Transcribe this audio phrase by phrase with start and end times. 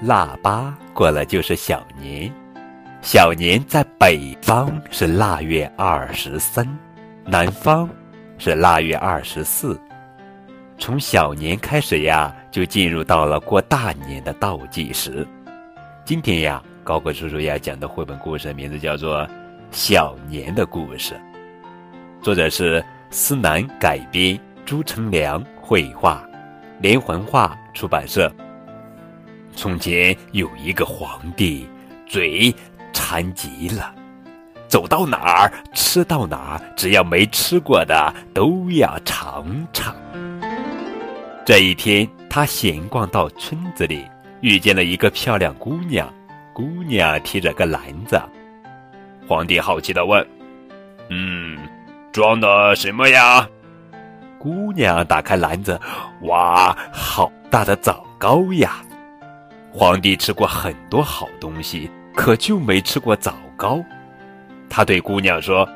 [0.00, 2.32] 腊八过了就是小年，
[3.02, 6.64] 小年在北方是腊月二十三，
[7.24, 7.88] 南方
[8.38, 9.78] 是腊月二十四。
[10.78, 15.26] 从小年开始呀，就进入到了过大年的倒计时。
[16.04, 19.22] 今天呀，高个叔叔要讲的绘本故事名字叫做
[19.72, 21.14] 《小年的故事》，
[22.22, 26.22] 作者是思南改编，朱成良绘画，
[26.80, 28.32] 连环画出版社。
[29.58, 31.68] 从前有一个皇帝，
[32.06, 32.54] 嘴
[32.92, 33.92] 馋极了，
[34.68, 39.92] 走到哪儿吃到哪儿，只要没吃过的都要尝尝。
[41.44, 44.06] 这一天，他闲逛到村子里，
[44.42, 46.08] 遇见了一个漂亮姑娘。
[46.54, 48.20] 姑娘提着个篮子，
[49.26, 50.24] 皇帝好奇地问
[51.10, 51.58] ：“嗯，
[52.12, 53.48] 装的什么呀？”
[54.38, 55.80] 姑娘打开篮子，
[56.22, 58.76] 哇，好大的枣糕呀！
[59.72, 63.82] 皇帝吃过很多好东西，可就没吃过枣糕。
[64.68, 65.68] 他对姑娘说：“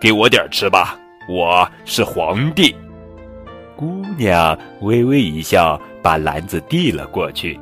[0.00, 2.74] 给我点吃吧，我是皇帝。”
[3.76, 7.58] 姑娘微微一笑，把篮子递了过去。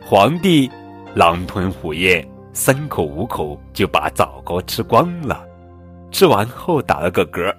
[0.00, 0.70] 皇帝
[1.14, 5.44] 狼吞虎咽，三口五口就把枣糕吃光了。
[6.10, 7.52] 吃完后打了个嗝，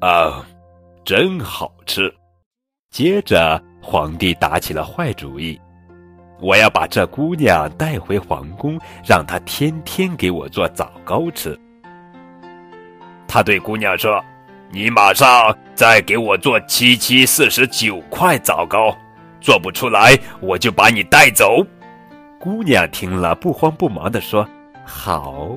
[0.00, 0.44] 啊，
[1.04, 2.12] 真好吃。
[2.90, 5.60] 接着，皇帝打起了坏主意
[6.40, 11.58] ：“我要把这姑娘带回皇宫，让她天天给我做枣糕吃。”
[13.28, 14.22] 他对姑娘说。
[14.72, 18.94] 你马上再给我做七七四十九块枣糕，
[19.40, 21.64] 做不出来我就把你带走。
[22.40, 24.46] 姑娘听了，不慌不忙地说
[24.84, 25.56] ：“好。”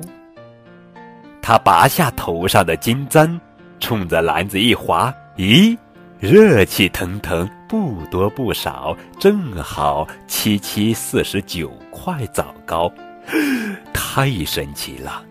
[1.42, 3.38] 她拔下头上的金簪，
[3.80, 5.76] 冲着篮子一划，咦，
[6.20, 12.92] 热气腾腾，不多不少，正好七七四十九块枣糕，
[13.94, 15.22] 太神奇了！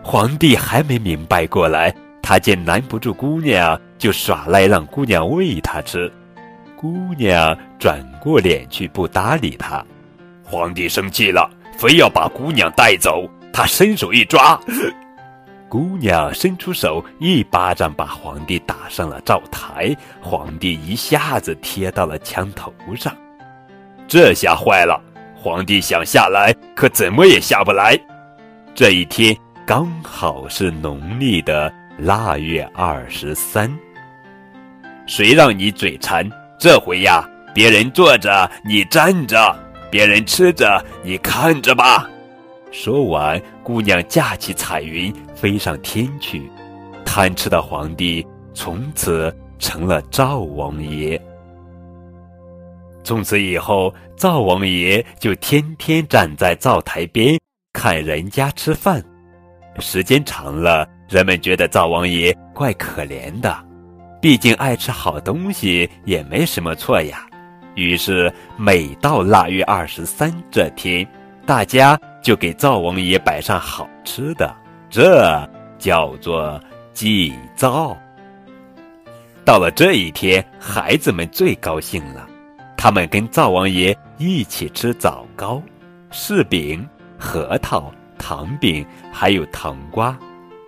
[0.00, 1.92] 皇帝还没明白过来。
[2.22, 6.12] 他见拦不住姑娘，就耍赖让姑娘喂他吃。
[6.76, 9.84] 姑娘转过脸去不搭理他。
[10.44, 13.28] 皇帝生气了，非要把姑娘带走。
[13.52, 14.56] 他伸手一抓，
[15.68, 19.94] 姑娘伸出手，一巴掌把皇帝打上了灶台。
[20.20, 23.14] 皇帝一下子贴到了墙头上。
[24.06, 24.98] 这下坏了，
[25.36, 27.98] 皇帝想下来，可怎么也下不来。
[28.74, 29.36] 这一天
[29.66, 31.72] 刚好是农历的。
[31.98, 33.68] 腊月二十三，
[35.04, 36.30] 谁让你嘴馋？
[36.56, 39.52] 这回呀，别人坐着你站着，
[39.90, 42.08] 别人吃着你看着吧。
[42.70, 46.50] 说完，姑娘架起彩云飞上天去。
[47.04, 51.20] 贪吃的皇帝从此成了灶王爷。
[53.02, 57.38] 从此以后，灶王爷就天天站在灶台边
[57.72, 59.02] 看人家吃饭，
[59.78, 60.86] 时间长了。
[61.08, 63.56] 人们觉得灶王爷怪可怜的，
[64.20, 67.26] 毕竟爱吃好东西也没什么错呀。
[67.74, 71.08] 于是每到腊月二十三这天，
[71.46, 74.54] 大家就给灶王爷摆上好吃的，
[74.90, 76.60] 这叫做
[76.92, 77.96] 祭灶。
[79.44, 82.26] 到了这一天，孩子们最高兴了，
[82.76, 85.62] 他们跟灶王爷一起吃枣糕、
[86.10, 86.86] 柿饼、
[87.18, 90.16] 核桃、糖饼，还有糖瓜。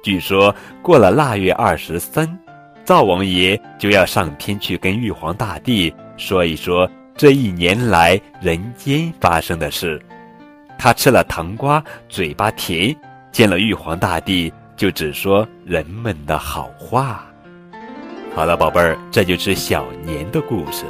[0.03, 2.27] 据说过了腊月二十三，
[2.85, 10.01] 灶王爷就要上天去跟玉皇大帝说一说这一年来人间发生的事。
[10.79, 12.95] 他吃了糖瓜，嘴巴甜；
[13.33, 17.25] 见了玉皇大帝，就只说人们的好话。
[18.35, 20.85] 好了，宝贝儿，这就是小年的故事。